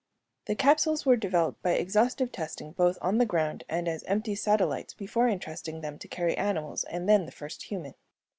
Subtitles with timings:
[0.47, 4.95] The capsules were developed by exhaustive testing both on the ground and as empty satellites
[4.95, 7.93] before entrusting them to carry animals and then the first human.